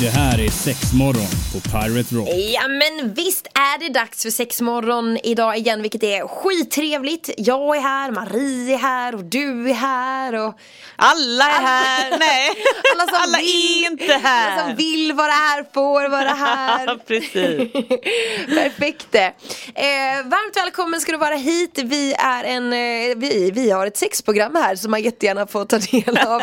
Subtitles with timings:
[0.00, 2.28] Det här är sex morgon på Pirate Rock.
[2.54, 7.30] Ja men visst är det dags för sexmorgon idag igen vilket är skittrevligt.
[7.38, 10.54] Jag är här, Marie är här och du är här och
[10.96, 12.50] Alla är här, nej.
[12.94, 14.52] alla som Alla vill, är inte här.
[14.52, 16.98] Alla som vill vara här får vara här.
[17.06, 17.72] Precis.
[18.54, 19.14] Perfekt.
[19.14, 21.78] Eh, varmt välkommen ska du vara hit.
[21.84, 25.78] Vi är en, eh, vi, vi har ett sexprogram här som man jättegärna får ta
[25.78, 26.42] del av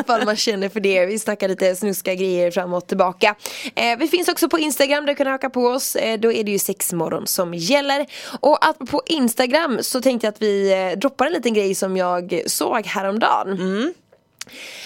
[0.00, 1.06] ifall man känner för det.
[1.06, 3.34] Vi snackar lite snuska grejer fram och tillbaka.
[3.74, 5.96] Eh, vi finns också på Instagram där du kan haka på oss.
[5.96, 8.06] Eh, då är det ju sexmorgon som gäller.
[8.40, 11.96] Och att på Instagram så tänkte jag att vi eh, droppar en liten grej som
[11.96, 13.48] jag såg häromdagen.
[13.48, 13.94] Mm.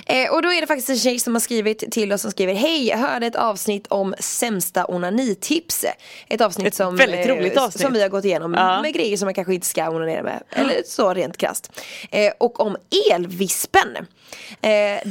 [0.07, 2.55] Eh, och då är det faktiskt en tjej som har skrivit till oss som skriver
[2.55, 5.85] Hej, hörde ett avsnitt om sämsta onanitips.
[6.29, 7.83] Ett avsnitt Ett som, väldigt roligt avsnitt.
[7.83, 8.83] som vi har gått igenom Ja.
[8.83, 10.43] med grejer som man kanske inte ska onanera med.
[10.51, 11.73] Eller så rent krasst
[12.11, 12.77] eh, Och om
[13.11, 13.97] elvispen.
[13.97, 14.01] Eh,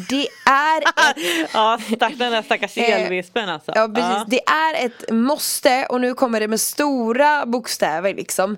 [0.10, 0.78] Det är
[1.12, 3.72] ett Ja, stack, den där stackars Eh, elvispen alltså.
[3.76, 8.58] Ja precis, det är ett måste och nu kommer det med stora bokstäver liksom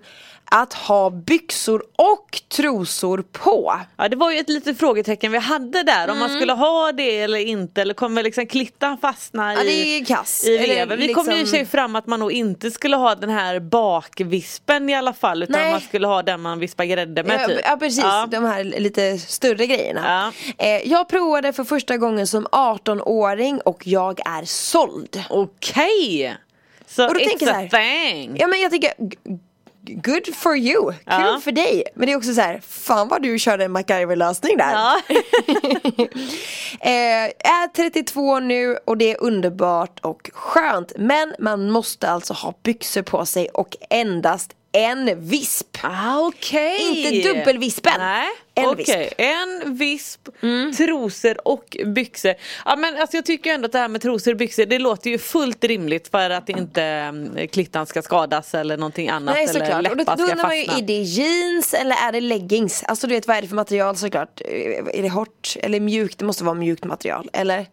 [0.51, 5.83] Att ha byxor och trosor på Ja det var ju ett litet frågetecken vi hade
[5.83, 6.19] där om Mm.
[6.19, 10.43] man skulle ha det eller inte eller kommer liksom klittan fastna Ja, det i, kass.
[10.47, 10.99] i veven.
[10.99, 13.29] Vi kom ju i för liksom- sig fram att man nog inte skulle ha den
[13.29, 15.71] här bakvispen i alla fall utan Nej.
[15.71, 17.59] man skulle ha den man vispar grädde med Ja, typ.
[17.63, 18.27] ja precis, Ja.
[18.31, 20.31] de här lite större grejerna.
[20.57, 20.65] Ja.
[20.65, 25.23] Eh, jag provade för första gången som 18-åring och jag är såld.
[25.29, 26.37] Okej!
[26.87, 28.35] Så Och då tänker jag så här- thing.
[28.39, 29.17] Ja men jag tycker g-
[29.95, 31.39] Good for you, kul Ja.
[31.43, 31.83] för dig.
[31.95, 34.71] Men det är också så här, fan vad du körde en MacGyver-lösning där.
[34.71, 35.01] Ja.
[36.81, 40.91] eh, är 32 nu och det är underbart och skönt.
[40.97, 45.77] Men man måste alltså ha byxor på sig och endast en visp.
[45.81, 47.05] Ah, Okej!
[47.05, 47.93] Inte dubbelvispen.
[47.97, 49.03] Nej, En okej.
[49.03, 49.19] visp.
[49.19, 49.61] Mm.
[49.63, 50.29] En visp,
[50.77, 52.33] trosor och byxor.
[52.65, 55.09] Ja men alltså jag tycker ändå att det här med trosor och byxor det låter
[55.09, 59.53] ju fullt rimligt för att inte mm, klittan ska skadas eller någonting annat Nej eller
[59.53, 62.83] såklart, och då, då undrar man ju, är det jeans eller är det leggings?
[62.83, 64.41] Alltså du vet vad är det för material såklart?
[64.41, 66.19] Är det hårt eller mjukt?
[66.19, 67.65] Det måste vara mjukt material, eller?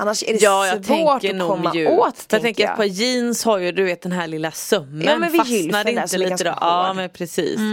[0.00, 1.90] Annars är det Ja jag svårt tänker att komma mjukt.
[1.92, 2.70] åt För jag tänker tänker jag.
[2.70, 5.92] att på jeans har ju du vet den här lilla sömmen Ja, men fastnar det
[5.92, 6.54] inte lite då?
[6.60, 7.60] Ja men precis.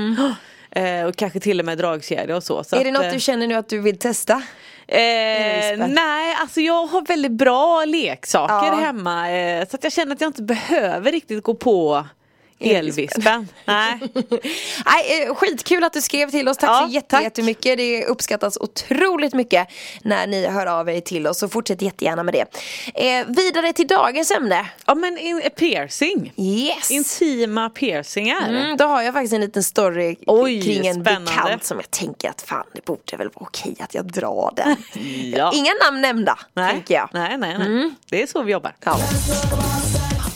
[0.72, 2.64] Eh, och kanske till och med dragkedja och så.
[2.64, 4.34] så Är det att, något eh, du känner nu att du vill testa?
[4.88, 4.98] Eh,
[5.88, 8.76] nej, alltså jag har väldigt bra leksaker Ja.
[8.76, 12.06] hemma eh, så att jag känner att jag inte behöver riktigt gå på
[12.60, 13.48] elvispen.
[13.66, 14.00] nej.
[14.86, 17.24] Nej, eh, skitkul att du skrev till oss, tack Ja, så jätte, tack.
[17.24, 19.68] jättemycket Det uppskattas otroligt mycket
[20.04, 22.46] när ni hör av er till oss så fortsätt jättegärna med det
[23.20, 26.34] eh, Vidare till dagens ämne Ja men in, piercing.
[26.38, 26.92] Yes!
[26.92, 28.50] Intima piercingar.
[28.50, 31.32] Mm, då har jag faktiskt en liten story Oj, kring en spännande.
[31.32, 34.76] bekant som jag tänker att fan det borde väl vara okej att jag drar den.
[35.38, 35.52] Ja.
[35.54, 36.72] Inga namn nämnda, nej.
[36.72, 37.10] tänker jag.
[37.14, 37.92] nej, nej, nej.
[38.10, 38.76] Det är så vi jobbar.
[38.86, 38.98] Ja.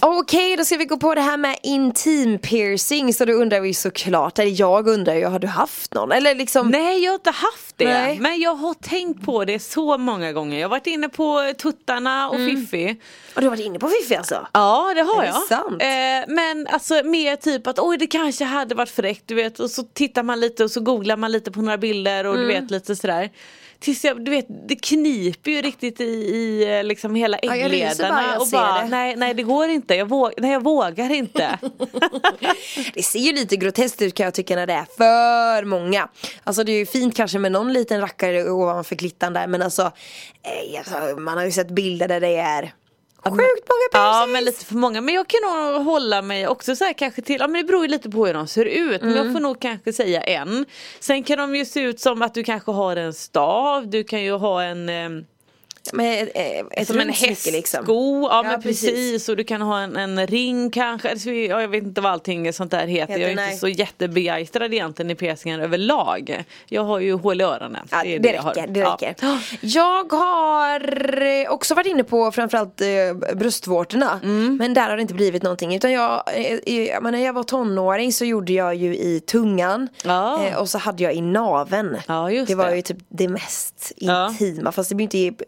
[0.03, 3.13] Okej, då ska vi gå på det här med intim piercing.
[3.13, 6.11] Så då undrar vi såklart, eller jag undrar ju, har du haft någon?
[6.11, 8.17] Eller liksom Nej jag har inte haft det Nej.
[8.19, 10.59] men jag har tänkt på det så många gånger.
[10.59, 12.95] Jag har varit inne på tuttarna och Fiffi.
[13.35, 14.47] Och du har varit inne på Fiffi alltså?
[14.53, 15.35] Ja det har det jag.
[15.43, 15.81] sant?
[15.81, 19.69] Eh, men alltså mer typ att oj det kanske hade varit fräckt du vet och
[19.71, 22.47] så tittar man lite och så googlar man lite på några bilder och Mm.
[22.47, 23.29] du vet lite sådär.
[23.81, 28.47] Tills jag, du vet det kniper ju riktigt i, i liksom hela äggledarna jag och
[28.51, 28.87] bara det.
[28.87, 31.59] nej nej det går inte, jag, våg, nej, jag vågar inte.
[32.93, 36.09] Det ser ju lite groteskt ut kan jag tycka när det är för många.
[36.43, 39.81] Alltså det är ju fint kanske med någon liten rackare ovanför klittan där men alltså,
[39.81, 42.73] eh, alltså man har ju sett bilder där det är
[43.29, 44.33] sjukt många Ja piercings.
[44.33, 45.01] men lite för många.
[45.01, 47.81] Men jag kan nog hålla mig också så här kanske till, ja men det beror
[47.81, 49.01] ju lite på hur de ser ut.
[49.01, 49.25] Men Mm.
[49.25, 50.65] jag får nog kanske säga en.
[50.99, 54.21] Sen kan de ju se ut som att du kanske har en stav, du kan
[54.23, 54.89] ju ha en
[55.93, 57.85] Med eh, ett som en smycke hästsko, liksom.
[57.87, 58.89] ja, Ja, men precis.
[58.89, 59.29] precis.
[59.29, 62.53] och du kan ha en, en ring kanske, Alltså, ja, jag vet inte vad allting
[62.53, 63.45] sånt där heter, Heter, jag är nej.
[63.47, 66.43] inte så jättebegeistrad egentligen i piercingar överlag.
[66.67, 67.87] Jag har ju hål i öronen.
[67.91, 68.53] Ja, det, jag har.
[68.53, 68.97] räcker, det Ja.
[69.01, 69.15] räcker.
[69.61, 74.57] Jag har också varit inne på framförallt eh, bröstvårtorna Mm.
[74.57, 77.43] Men där har det inte blivit någonting utan jag, eh, jag menar, när jag var
[77.43, 80.45] tonåring så gjorde jag ju i tungan Ja.
[80.47, 81.97] eh, och så hade jag i naven
[82.47, 82.75] Det var det.
[82.75, 85.43] ju typ det mest intima fast det blir inte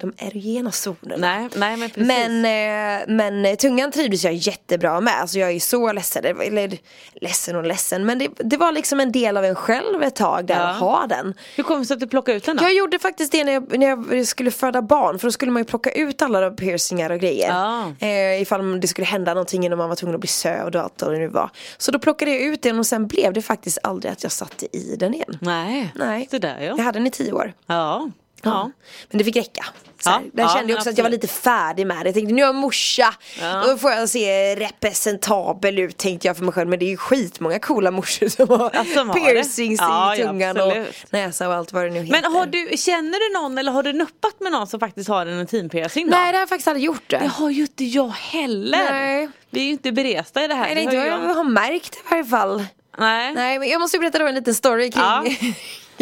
[0.00, 1.16] de erogena zonerna.
[1.16, 2.06] Nej, nej men precis.
[2.06, 5.20] Men, eh, men eh, tungan trivdes jag jättebra med.
[5.20, 6.78] Alltså jag är så ledsen, eller
[7.20, 8.06] ledsen och ledsen.
[8.06, 10.68] Men det, det var liksom en del av en själv ett tag där Ja.
[10.68, 11.34] att ha den.
[11.56, 12.64] Hur kom det sig att du plockade ut den då?
[12.64, 13.86] Jag gjorde faktiskt det när jag, när
[14.16, 17.20] jag skulle föda barn för då skulle man ju plocka ut alla de piercingar och
[17.20, 17.48] grejer.
[17.48, 17.92] Ja.
[18.06, 21.02] Eh, ifall det skulle hända någonting innan man var tvungen att bli sövd och allt
[21.02, 21.50] vad det nu var.
[21.78, 24.76] Så då plockade jag ut den och sen blev det faktiskt aldrig att jag satte
[24.76, 25.38] i den igen.
[25.40, 26.28] Nej, Nej.
[26.30, 26.74] det där ja.
[26.76, 27.52] Jag hade den i tio år.
[27.66, 28.10] Ja.
[28.42, 28.70] Ja.
[29.10, 29.64] Men det fick räcka.
[30.00, 32.08] Så Ja, där ja, kände jag också att jag var lite färdig med det.
[32.08, 33.14] Jag tänkte nu är jag morsa.
[33.40, 33.62] Ja.
[33.66, 36.70] Då får jag se representabel ut tänkte jag för mig själv.
[36.70, 39.20] Men det är ju skitmånga coola morsor som har det.
[39.20, 40.72] piercings Ja, i tungan och
[41.10, 42.22] näsa och allt vad det nu heter.
[42.22, 45.26] Men har du, känner du någon eller har du nuppat med någon som faktiskt har
[45.26, 46.16] en intimpiercing då?
[46.16, 47.18] Nej det har jag faktiskt aldrig gjort det.
[47.18, 48.78] Det har ju inte jag heller.
[48.92, 49.28] Nej.
[49.50, 50.64] Vi är ju inte beresta i det här.
[50.64, 52.64] Nej, det inte ju jag har märkt i varje fall.
[52.98, 53.34] Nej.
[53.34, 55.54] Nej men jag måste berätta då en liten story kring.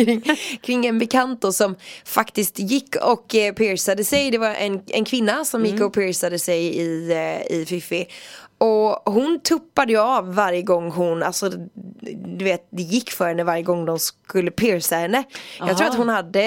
[0.05, 0.23] kring,
[0.61, 4.31] kring en bekant då som faktiskt gick och eh, piercade sig.
[4.31, 5.73] Det var en, en kvinna som Mm.
[5.73, 8.06] gick och piercade sig i, eh, i Fifi.
[8.61, 11.49] Och hon tuppade ju av varje gång hon, alltså
[12.39, 15.25] du vet det gick för henne varje gång de skulle pierca henne.
[15.59, 16.43] Jag tror att hon hade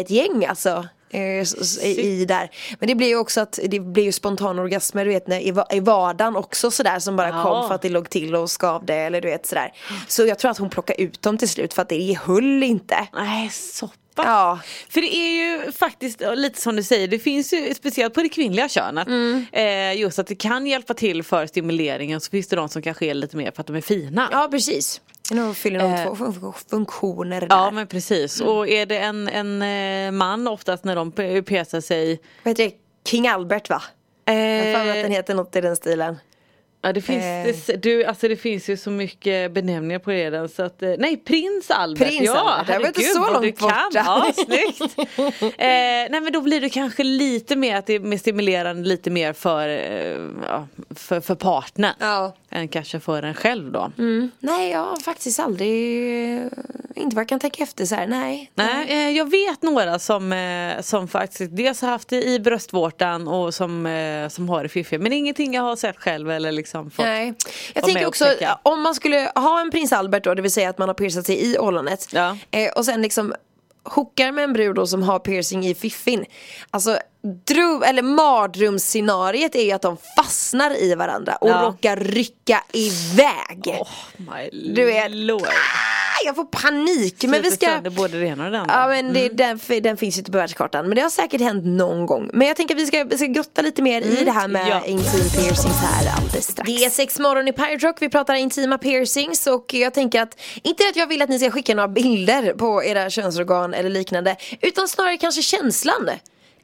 [0.00, 0.86] ett gäng alltså.
[1.16, 2.50] Eh, I, där.
[2.78, 5.80] Men det blir ju också att det blir ju spontanorgasmer du vet när, i, i
[5.80, 7.42] vardagen också sådär som bara Ja.
[7.42, 9.72] kom för att det låg till och skavde eller du vet sådär.
[10.08, 13.08] Så jag tror att hon plockade ut dem till slut för att det höll inte.
[13.14, 14.26] Nej, så pass.
[14.26, 14.60] Ja.
[14.88, 15.28] För det är
[15.64, 19.08] ju faktiskt lite som du säger, det finns ju speciellt på det kvinnliga könet.
[19.08, 19.46] Mm.
[19.52, 23.06] Eh, just att det kan hjälpa till för stimuleringen så finns det de som kanske
[23.06, 24.28] är lite mer för att de är fina.
[24.32, 25.00] Ja precis.
[25.30, 26.04] Nu fyller nog Eh.
[26.04, 27.48] två fun- funktioner där.
[27.50, 28.52] Ja men precis Mm.
[28.52, 29.62] och är det en, en
[30.06, 32.72] eh, man oftast när de pe- pesar sig Vad heter det?
[33.10, 33.82] King Albert va?
[34.24, 34.34] Jag
[34.78, 36.16] har att eh, den heter något i den stilen.
[36.86, 37.54] Ja det finns, Eh.
[37.66, 40.92] det, du, alltså det finns ju så mycket benämningar på det redan så att, eh,
[40.98, 43.68] nej prins Albert, Prins ja Albert, jag var inte herregud så långt du kan.
[43.68, 43.90] borta.
[43.94, 44.98] Ja, snyggt.
[45.42, 45.66] eh,
[46.10, 49.32] nej men då blir det kanske lite mer att det är mer stimulerande lite mer
[49.32, 50.18] för, eh,
[50.48, 51.94] ja, för, för partnern.
[52.00, 52.36] Ja.
[52.50, 53.92] Än kanske för en själv då.
[54.40, 56.42] Nej jag har faktiskt aldrig,
[56.96, 58.06] inte vad jag kan tänka efter så här.
[58.06, 58.50] nej.
[58.54, 63.28] Nej, eh, jag vet några som, eh, som faktiskt dels har haft det i bröstvårtan
[63.28, 65.02] och som, eh, som har det fiffigt.
[65.02, 67.34] Men ingenting jag har sett själv eller liksom fått Nej.
[67.74, 68.26] Jag tänker också
[68.62, 71.26] om man skulle ha en prins Albert då, det vill säga att man har piercat
[71.26, 72.08] sig i ollonet.
[72.12, 72.36] Ja.
[72.76, 73.34] Och sen liksom
[73.84, 76.24] hookar med en brud då som har piercing i fiffin.
[76.70, 76.98] Alltså
[77.46, 81.62] dröm, eller mardrömsscenariet är ju att de fastnar i varandra och Ja.
[81.62, 83.66] råkar rycka iväg.
[83.80, 85.42] Oh my Du vet- lord.
[86.26, 87.24] Jag får panik.
[87.24, 87.90] Men vi Sliter ska...
[87.90, 88.74] både det ena och det andra.
[88.74, 90.86] Ja men det, den, den finns ju inte på världskartan.
[90.86, 92.30] Men det har säkert hänt någon gång.
[92.32, 94.68] Men jag tänker att vi ska, vi ska grotta lite mer i det här med
[94.68, 94.84] ja.
[94.84, 96.66] intim piercings här alldeles strax.
[96.66, 97.96] Det är sex morgon i Pirate Rock.
[98.02, 101.50] Vi pratar intima piercings och jag tänker att inte att jag vill att ni ska
[101.50, 104.36] skicka några bilder på era könsorgan eller liknande.
[104.60, 106.10] Utan snarare kanske känslan.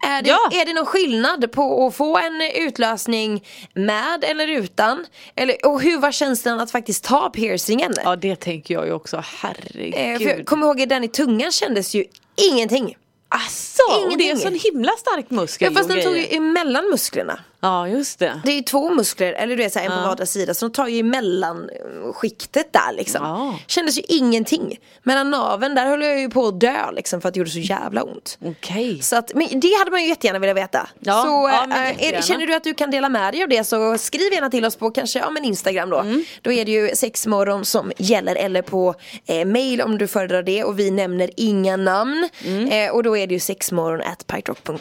[0.03, 0.49] Är det, Ja.
[0.53, 3.45] är det någon skillnad på att få en utlösning
[3.75, 5.07] med eller utan?
[5.37, 7.95] Eller, och hur var känslan att faktiskt ta piercingen?
[8.05, 9.95] Ja det tänker jag ju också, herregud.
[9.97, 12.05] Eh, för jag kommer ihåg att den i tungan kändes ju
[12.53, 12.97] ingenting.
[13.29, 14.61] Asså, och det är en Ingenting.
[14.61, 17.41] sån himla stark muskel Ja fast den tog ju emellan musklerna.
[17.65, 18.41] Ja just det.
[18.45, 20.55] Det är ju två muskler, eller du vet såhär, en på vardera sida.
[20.55, 21.71] Så de tar ju emellan
[22.15, 23.25] skiktet där liksom.
[23.25, 23.59] Ja.
[23.67, 24.79] Kändes ju ingenting.
[25.03, 27.59] Mellan naveln, där höll jag ju på att dö liksom för att det gjorde så
[27.59, 28.39] jävla ont.
[28.45, 29.03] Okej.
[29.03, 30.89] Så att, men det hade man ju jättegärna velat veta.
[31.01, 33.65] Ja, så ja, eh, är, känner du att du kan dela med dig av det
[33.65, 35.99] så skriv gärna till oss på kanske ja, men Instagram då.
[35.99, 36.25] Mm.
[36.43, 38.95] Då är det ju sexmorgon som gäller eller på
[39.27, 42.29] eh, mail om du föredrar det och vi nämner inga namn.
[42.45, 42.69] Mm.
[42.69, 44.25] Eh, och då är det ju sexmorgon at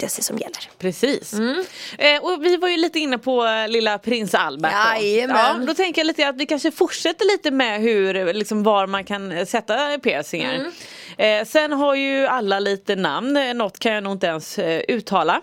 [0.07, 0.69] som gäller.
[0.79, 1.33] Precis.
[1.33, 1.63] Mm.
[1.97, 4.71] Eh, och vi var ju lite inne på eh, lilla prins Albert.
[4.71, 5.01] då.
[5.03, 5.37] Jajamän.
[5.59, 9.03] Ja, då tänker jag lite att vi kanske fortsätter lite med hur, liksom var man
[9.03, 10.53] kan eh, sätta piercingar.
[10.53, 10.71] Mm.
[11.17, 14.81] Eh, sen har ju alla lite namn, Eh, något kan jag nog inte ens eh,
[14.87, 15.41] uttala.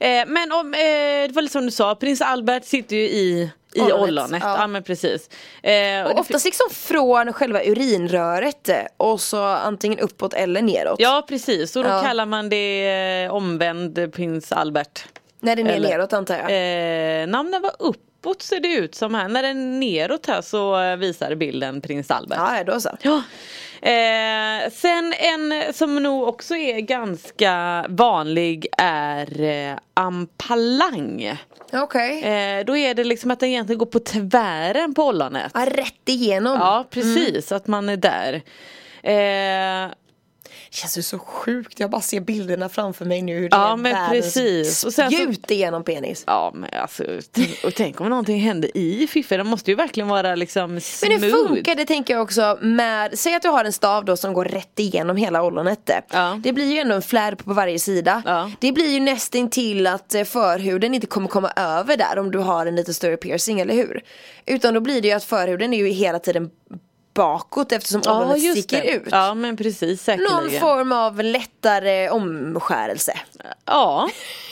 [0.00, 3.80] Eh, men om, det var lite som du sa, prins Albert sitter ju i i
[3.80, 4.56] Ollonet, ollonet, ja.
[4.60, 4.66] ja.
[4.66, 5.28] men precis.
[5.62, 10.96] Eh, Och oftast liksom från själva urinröret och så antingen uppåt eller neråt.
[11.00, 12.02] Ja precis, och då Ja.
[12.02, 12.88] kallar man det
[13.24, 15.04] eh, omvänd prins Albert.
[15.40, 17.22] När den är Eller- neråt antar jag.
[17.22, 19.28] Eh, namnen var uppåt ser det ut som här.
[19.28, 22.38] När den är neråt här så visar bilden prins Albert.
[22.38, 22.90] Ja, då så.
[23.02, 23.22] Ja.
[23.82, 31.36] Eh, sen en som nog också är ganska vanlig är eh, ampalang.
[31.72, 32.22] Okej.
[32.22, 35.52] Eh, då är det liksom att den egentligen går på tvären på ollonet.
[35.54, 36.56] Ja, rätt igenom.
[36.60, 38.42] Ja precis, att man är där.
[39.02, 39.90] Eh,
[40.70, 43.76] känns ju så sjukt, jag bara ser bilderna framför mig nu hur det Ja, är
[43.76, 44.84] men precis.
[44.84, 46.24] Och sen så- spjut igenom penis.
[46.26, 47.04] Ja men alltså,
[47.64, 51.20] och tänk om någonting händer i Fiffi, den måste ju verkligen vara liksom Men smooth.
[51.20, 54.32] hur funkar det tänker jag också med, säg att du har en stav då som
[54.32, 55.90] går rätt igenom hela ollonet.
[56.12, 56.40] Ja.
[56.42, 58.22] Det blir ju ändå en flärp på varje sida.
[58.26, 58.50] Ja.
[58.60, 62.38] Det blir ju nästan till att eh, förhuden inte kommer komma över där om du
[62.38, 64.02] har en lite större piercing, eller hur?
[64.46, 66.50] Utan då blir det ju att förhuden är ju hela tiden
[67.20, 68.90] bakåt eftersom Ja ollonet just sticker det.
[68.92, 69.08] ut.
[69.10, 70.36] Ja men precis säkerligen.
[70.36, 73.12] Någon form av lättare omskärelse.
[73.64, 74.08] Ja,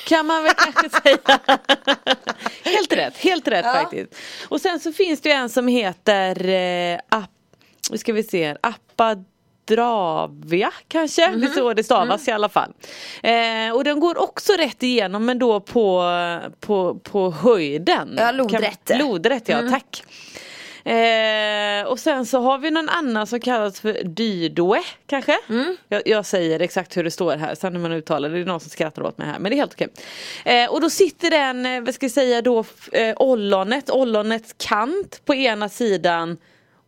[0.07, 1.19] kan man väl kanske säga.
[2.65, 3.73] helt rätt, helt rätt Ja.
[3.73, 4.15] faktiskt.
[4.49, 7.31] Och sen så finns det ju en som heter eh, app,
[7.91, 8.57] nu ska vi se,
[9.69, 11.41] Appadravia kanske, Mhm.
[11.41, 12.33] det är så det stavas Mm.
[12.33, 12.73] i alla fall.
[13.23, 16.03] Eh, och den går också rätt igenom men då på,
[16.61, 18.15] på, på höjden.
[18.19, 18.85] Ja, lodrätt.
[18.85, 19.73] Kan, lodrätt ja, Mm.
[19.73, 20.05] tack.
[20.85, 25.39] Eh, och sen så har vi någon annan som kallas för Dydoe kanske.
[25.49, 25.77] Mm.
[25.89, 28.45] Jag, jag säger exakt hur det står här, sen när man uttalar det, det är
[28.45, 29.89] någon som skrattar åt mig här men det är helt okej.
[30.45, 35.21] Eh, och då sitter den, eh, vad ska jag säga då, eh, ollonet, ollonets kant
[35.25, 36.37] på ena sidan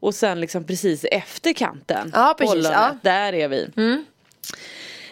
[0.01, 2.11] och sen liksom precis efter kanten.
[2.15, 2.97] Ja, precis, Ollonet, ja.
[3.03, 3.63] Där är vi.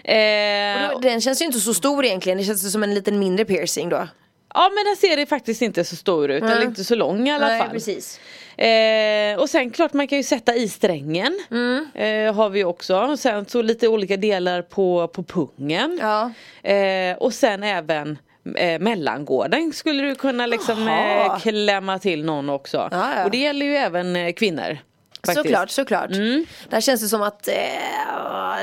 [0.05, 3.19] Eh, Och då, den känns ju inte så stor egentligen, det känns som en liten
[3.19, 4.09] mindre piercing då.
[4.55, 7.33] ja men den ser det faktiskt inte så stor ut, eller inte så lång i
[7.33, 7.71] alla Nej, fall.
[7.71, 8.21] precis.
[8.59, 11.39] Eh, och sen klart man kan ju sätta i strängen.
[11.51, 11.89] Mm.
[11.95, 12.97] Eh, har vi också.
[13.01, 15.99] Och sen så lite olika delar på, på pungen.
[16.01, 16.33] Ja.
[16.71, 18.19] Eh, och sen även
[18.57, 22.89] eh, mellangården skulle du kunna liksom eh, klämma till någon också.
[22.91, 23.25] Ja, ja.
[23.25, 24.79] Och det gäller ju även eh, kvinnor.
[25.27, 25.37] Faktiskt.
[25.37, 26.11] Såklart, såklart.
[26.11, 26.47] Mm.
[26.69, 27.55] Där känns det som att eh,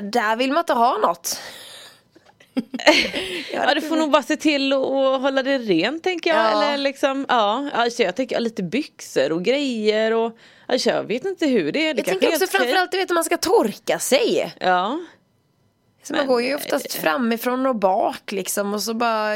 [0.02, 1.40] där vill man inte ha något.
[3.54, 4.82] Ja du får nog bara se till att
[5.22, 6.40] hålla det rent tänker jag.
[6.40, 6.64] Ja.
[6.64, 7.70] Eller liksom, ja.
[7.74, 11.94] Alltså, jag tänker lite byxor och grejer och alltså, jag vet inte hur det är.
[11.94, 14.54] Det Jag tänker också framförallt du vet om man ska torka sig.
[14.60, 15.00] Ja.
[16.04, 19.36] Så man Men- går ju oftast framifrån och bak liksom och så bara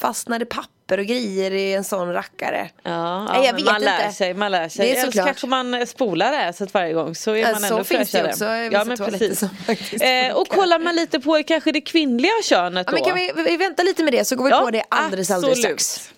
[0.00, 2.70] fastnar det papper och grejer i en sån rackare.
[2.82, 4.16] Ja, Nej, ja jag vet man lär inte.
[4.16, 4.86] sig, man lär sig.
[4.86, 7.66] Det är Eller så kanske man spolar äset varje gång så är Ja, man så
[7.66, 8.66] ändå finns det fräschare.
[8.66, 9.42] också ja, men precis.
[10.02, 13.04] Eh, och kollar man lite på kanske det kvinnliga könet Ja, då.
[13.04, 15.30] men kan vi, vi vänta lite med det så går vi Ja, på det alldeles
[15.30, 16.10] alldeles strax.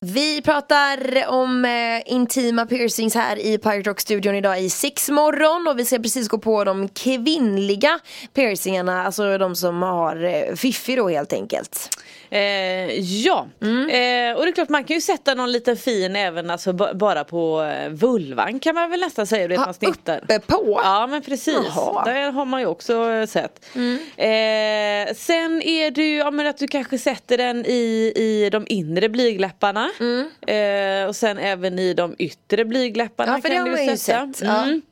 [0.00, 5.84] Vi pratar om eh, intima piercings här i Pirate Rock-studion idag i sexmorgon och vi
[5.84, 7.98] ska precis gå på de kvinnliga
[8.34, 11.88] piercingarna, alltså de som har eh, fiffi då helt enkelt.
[12.30, 13.78] Eh, ja, Mm.
[13.90, 16.94] eh, och det är klart man kan ju sätta någon liten fin även alltså, ba-
[16.94, 19.48] bara på eh, vulvan kan man väl nästan säga.
[19.48, 20.18] Det Ja, man snittar.
[20.24, 20.80] uppe på?
[20.84, 22.04] Ja men precis, Jaha.
[22.04, 23.64] där har man ju också eh, sett.
[23.74, 23.94] Mm.
[24.16, 28.66] Eh, sen är det ju ja, men att du kanske sätter den i, i de
[28.68, 29.90] inre blygdläpparna.
[30.00, 30.30] Mm.
[30.46, 33.86] Eh, och sen även i de yttre blygdläpparna Ja, för det kan har du man
[33.86, 34.32] ju sätta.
[34.32, 34.62] sett, ja.
[34.62, 34.82] Mm.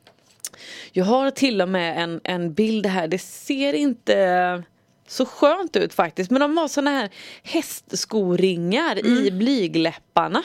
[0.91, 4.63] Jag har till och med en, en bild här, det ser inte
[5.07, 6.31] så skönt ut faktiskt.
[6.31, 7.09] Men de har såna här
[7.43, 9.25] hästskoringar Mm.
[9.25, 10.43] i blygdläpparna.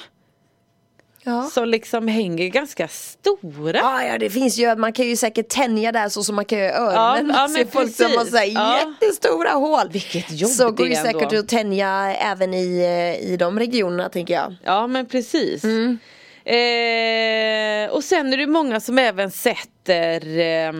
[1.24, 1.42] Ja.
[1.42, 3.78] Som liksom hänger ganska stora.
[3.78, 6.58] Ja, ja det finns ju, man kan ju säkert tänja där så som man kan
[6.58, 7.28] göra öronen.
[7.28, 8.78] Ja, ja, men folk som har så här Ja.
[8.78, 9.88] jättestora hål.
[9.90, 11.38] Vilket jobb Så går det säkert ändå.
[11.38, 12.78] att tänja även i,
[13.22, 14.54] eh, i de regionerna tänker jag.
[14.64, 15.64] Ja men precis.
[15.64, 15.98] Mm.
[16.44, 20.72] Eh, och sen är det många som även sätter eh,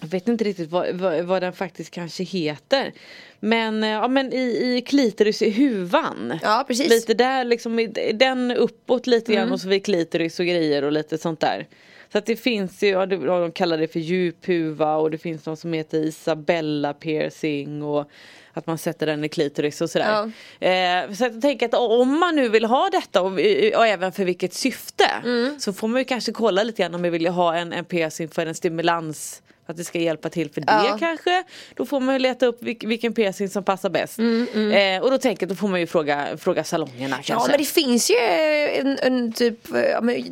[0.00, 2.92] Jag vet inte riktigt vad, vad, vad den faktiskt kanske heter.
[3.40, 6.38] Men, eh, ja, men i, i klitoris i huvan.
[6.42, 6.88] Ja, precis.
[6.90, 9.42] Lite där liksom, den uppåt lite Mm.
[9.44, 11.66] grann och så vid klitoris och grejer och lite sånt där.
[12.12, 15.46] Så att det finns ju, ja, ja, de kallar det för djuphuva och det finns
[15.46, 18.10] någon som heter Isabella piercing och
[18.52, 20.32] att man sätter den i klitoris och sådär.
[20.60, 23.32] Eh, så att jag tänker att om man nu vill ha detta och,
[23.76, 25.60] och även för vilket syfte Mm.
[25.60, 28.28] så får man ju kanske kolla lite grann om man vill ha en, en piercing
[28.28, 30.96] för en stimulans att det ska hjälpa till för det Ja.
[31.00, 31.44] kanske.
[31.74, 34.18] Då får man ju leta upp vilk, vilken piercing som passar bäst.
[34.18, 37.50] Eh, och då tänker jag då får man ju fråga, fråga salongerna Mm, Ja kanske.
[37.50, 39.80] men det finns ju en, en typ, eh,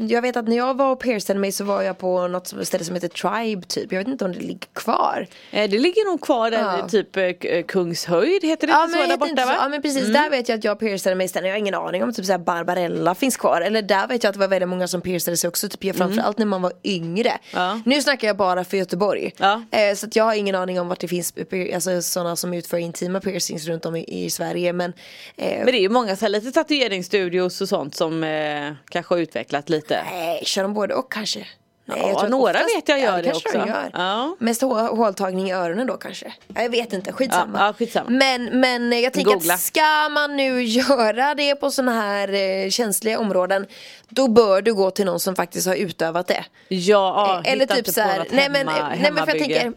[0.08, 2.84] jag vet att när jag var och piercade mig så var jag på något ställe
[2.84, 3.92] som heter Tribe typ.
[3.92, 5.26] Jag vet inte om det ligger kvar.
[5.50, 6.88] Eh, det ligger nog kvar där, Ja.
[6.88, 9.56] typ eh, eh, Kungshöjd heter det Ja inte så där borta va?
[9.60, 11.44] ja men precis, där vet jag att jag piercade mig sen.
[11.44, 13.60] Jag har ingen aning om typ så här Barbarella finns kvar.
[13.60, 15.68] Eller där vet jag att det var väldigt många som piercade sig också.
[15.68, 17.32] Typ, framförallt när man var yngre.
[17.54, 17.80] Ja.
[17.84, 19.27] Nu snackar jag bara för Göteborg.
[19.36, 19.62] Ja.
[19.70, 21.34] Eh, så att jag har ingen aning om vart det finns
[21.74, 24.72] alltså, sådana som utför intima piercings runt om i, i Sverige.
[24.72, 24.92] Men,
[25.36, 29.14] eh, Men det är ju många så här, lite tatueringsstudios och sånt som eh, kanske
[29.14, 30.02] har utvecklat lite.
[30.10, 31.46] nej, kör de både och kanske?
[31.90, 33.58] Nej, Ja, några oftast- vet jag gör ja, det kanske också.
[33.58, 33.90] De gör.
[33.92, 34.36] Ja.
[34.38, 36.32] Mest hå- håltagning i öronen då kanske.
[36.54, 37.58] Ja, Jag vet inte, skitsamma.
[37.58, 38.10] Ja, ja, skitsamma.
[38.10, 39.54] Men, men jag tänker Googla.
[39.54, 43.66] att ska man nu göra det på sådana här eh, känsliga områden
[44.10, 46.44] Då bör du gå till någon som faktiskt har utövat det.
[46.68, 49.72] Ja, Eh, Eller typ så här, nej men, hemma- nej men för jag tänker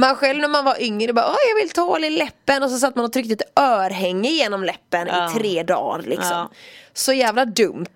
[0.00, 2.62] Man själv när man var yngre bara jag vill ta hål i läppen.
[2.62, 5.30] Och så satt man och tryckte ett örhänge genom läppen Ja.
[5.30, 6.30] i tre dagar liksom.
[6.30, 6.50] Ja.
[6.94, 7.86] Så jävla dumt.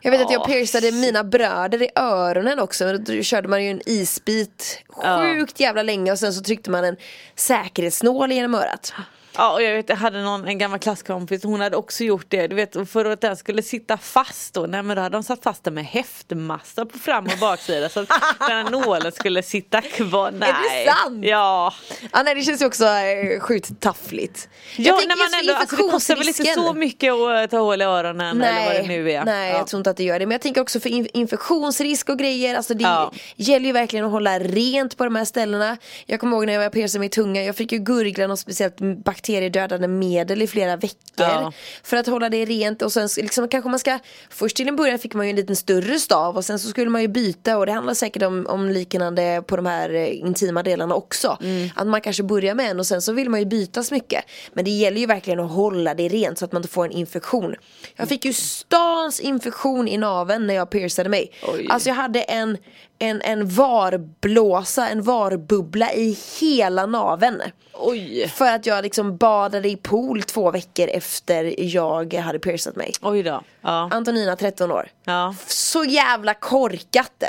[0.00, 3.70] Jag vet att jag Ja, piercade mina bröder i öronen också Då körde man ju
[3.70, 6.96] en isbit sjukt jävla länge och sen så tryckte man en
[7.36, 8.92] säkerhetsnål genom örat
[9.36, 12.46] Ja och jag vet jag hade någon, en gammal klasskompis, hon hade också gjort det.
[12.46, 15.42] Du vet för att den skulle sitta fast då, nej men då hade de satt
[15.42, 18.08] fast den med häftmassa på fram och baksida så att
[18.38, 20.30] den här nålen skulle sitta kvar.
[20.30, 20.52] Nej.
[20.84, 21.24] det sant?
[21.24, 21.74] Ja.
[22.12, 25.76] Ja nej det känns ju också eh, sjukt taffligt Jag Ja, när man ändå, alltså
[25.76, 29.10] det kostar väl inte så mycket att ta hål i öronen eller vad det nu
[29.12, 29.24] är.
[29.24, 29.56] Nej, ja.
[29.58, 30.26] jag tror inte att det gör det.
[30.26, 32.56] Men jag tänker också för in- infektionsrisk och grejer.
[32.56, 33.12] Alltså det Ja.
[33.36, 35.76] gäller ju verkligen att hålla rent på de här ställena.
[36.06, 37.42] Jag kommer ihåg när jag var piercade min tunga.
[37.42, 38.80] Jag fick ju gurgla något speciellt
[39.22, 40.96] bakteriedödande medel i flera veckor.
[41.16, 41.52] Ja.
[41.82, 42.82] För att hålla det rent.
[42.82, 43.98] Och sen så liksom, kanske man ska,
[44.30, 46.36] först till en början fick man ju en liten större stav.
[46.36, 47.58] Och sen så skulle man ju byta.
[47.58, 51.38] Och det handlar säkert om, om liknande på de här eh, intima delarna också.
[51.42, 51.68] Mm.
[51.74, 54.22] Att man kanske börjar med en och sen så vill man ju byta smycke.
[54.52, 56.92] Men det gäller ju verkligen att hålla det rent så att man inte får en
[56.92, 57.54] infektion.
[57.96, 61.32] Jag fick ju stans infektion i naveln när jag piercade mig.
[61.42, 61.66] Oj.
[61.70, 62.58] Alltså jag hade en,
[62.98, 67.42] en, en varblåsa, en varbubbla i hela naveln.
[67.74, 68.28] Oj.
[68.28, 72.92] För att jag liksom badade i pool två veckor efter jag hade piercat mig.
[73.00, 73.42] Oj då.
[73.60, 73.88] Ja.
[73.92, 74.88] Antonina 13 år.
[75.04, 75.34] ja.
[75.46, 77.22] Så jävla korkat.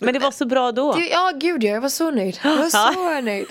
[0.00, 0.96] Men det var så bra då.
[1.10, 2.38] Ja gud ja, jag var så nöjd.
[2.44, 3.46] Jag var så nöjd.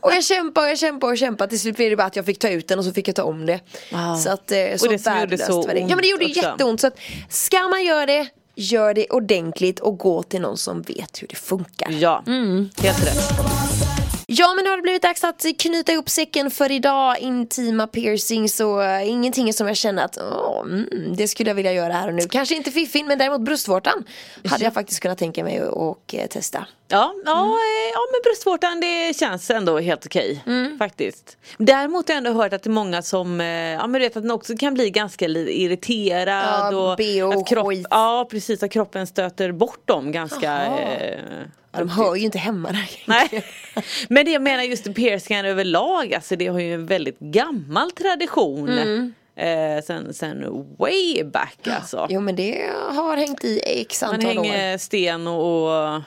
[0.00, 1.50] Och jag kämpade och jag kämpade och kämpade.
[1.50, 3.16] Till slut blev det bara att jag fick ta ut den och så fick jag
[3.16, 3.60] ta om det.
[3.92, 4.16] Wow.
[4.16, 5.78] Så att, eh, så det som gjorde så det.
[5.80, 6.48] Ja men det gjorde ont också.
[6.48, 6.80] jätteont.
[6.80, 11.22] Så att, ska man göra det, gör det ordentligt och gå till någon som vet
[11.22, 11.90] hur det funkar.
[11.90, 12.70] Ja, Mm.
[12.82, 13.85] helt rätt.
[14.28, 17.18] Ja men nu har det blivit dags att knyta ihop säcken för idag.
[17.18, 21.72] Intima piercings och uh, ingenting som jag känner att åh, mm, det skulle jag vilja
[21.72, 22.22] göra här och nu.
[22.22, 24.04] Kanske inte fiffin men däremot bröstvårtan
[24.48, 26.66] hade jag faktiskt kunnat tänka mig att och, eh, testa.
[26.88, 27.50] Ja, ja, Mm.
[27.50, 30.42] eh, ja men bröstvårtan det känns ändå helt okej.
[30.46, 30.78] Mm.
[30.78, 31.36] Faktiskt.
[31.58, 33.40] Däremot har jag ändå hört att det är många som
[33.80, 36.74] ja, men du vet att den också kan bli ganska irriterad.
[36.74, 37.72] Ja, och BH att kropp.
[37.90, 40.78] Ja precis, att kroppen stöter bort dem ganska Jaha.
[41.76, 43.44] Ja, de hör ju inte hemma där Nej.
[44.08, 48.68] Men det jag menar just piercingar överlag, alltså det har ju en väldigt gammal tradition.
[48.68, 49.14] Mm.
[49.38, 52.06] Eh, sen, sen way back alltså.
[52.10, 54.44] Jo men det har hängt i x Man antal år.
[54.44, 56.02] hänger sten och, och,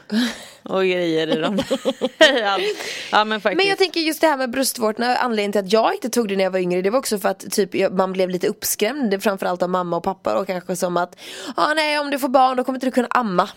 [0.63, 1.57] och grejer i dem.
[2.17, 2.59] ja,
[3.11, 3.57] ja men faktiskt.
[3.57, 6.35] Men jag tänker just det här med bröstvårtorna, anledningen till att jag inte tog det
[6.35, 9.62] när jag var yngre det var också för att typ, man blev lite uppskrämd framförallt
[9.63, 11.19] av mamma och pappa och kanske som att
[11.55, 13.49] ah, nej om du får barn då kommer inte du kunna amma.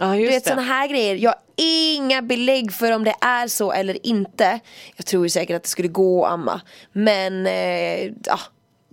[0.00, 3.72] Ja, Du vet sådana här grejer, jag har inga belägg för om det är så
[3.72, 4.60] eller inte.
[4.96, 6.60] Jag tror ju säkert att det skulle gå att amma.
[6.92, 8.38] Men eh, ja,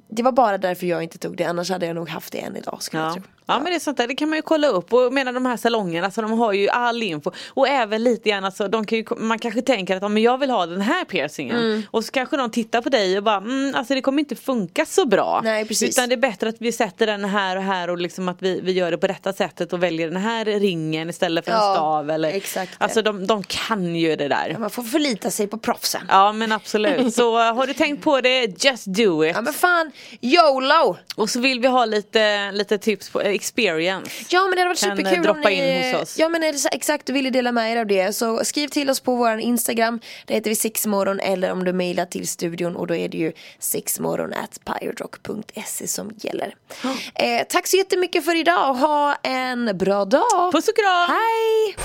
[0.09, 2.55] det var bara därför jag inte tog det, annars hade jag nog haft det än
[2.55, 3.13] idag skulle jag Ja.
[3.13, 3.23] tro.
[3.47, 5.45] Ja men det är sånt där, det kan man ju kolla upp och menar de
[5.45, 8.97] här salongerna så de har ju all info och även lite grann alltså, de kan
[8.97, 11.83] ju, man kanske tänker att ja, men jag vill ha den här piercingen Mm.
[11.91, 14.85] och så kanske de tittar på dig och bara mm, alltså det kommer inte funka
[14.85, 15.41] så bra.
[15.43, 15.97] Nej, precis.
[15.97, 18.59] Utan det är bättre att vi sätter den här och här och liksom att vi,
[18.63, 21.73] vi gör det på detta sättet och väljer den här ringen istället för en Ja,
[21.75, 22.09] stav.
[22.09, 22.71] Eller, exakt.
[22.77, 24.55] Alltså de, de kan ju det där.
[24.59, 26.01] Man får förlita sig på proffsen.
[26.09, 27.13] Ja men absolut.
[27.15, 29.31] Så har du tänkt på det, just do it.
[29.35, 30.97] Ja men fan, YOLO!
[31.15, 34.25] Och så vill vi ha lite, lite tips på experience.
[34.29, 36.17] Ja men det hade varit Kan, superkul eh, om droppa ni, in hos oss.
[36.19, 38.67] Ja men är det så, exakt du ville dela med er av det så skriv
[38.67, 42.75] till oss på våran Instagram Det heter vi sexmorgon eller om du mejlar till studion
[42.75, 46.55] och då är det ju sexmorgon at pyrodrock.se som gäller
[47.15, 50.51] eh, Tack så jättemycket för idag och ha en bra dag!
[50.51, 51.09] Puss och kram!
[51.09, 51.75] Hej!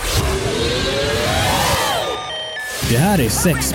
[2.90, 3.74] Det här är sex